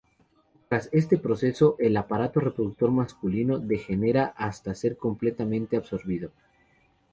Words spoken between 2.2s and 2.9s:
reproductor